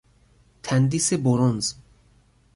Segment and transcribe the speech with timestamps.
[0.63, 1.73] تندیس برنز